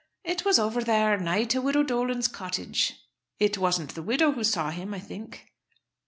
[0.23, 2.95] "It was over there, nigh to widow Dolan's cottage."
[3.37, 5.45] "It wasn't the widow who saw him, I think?"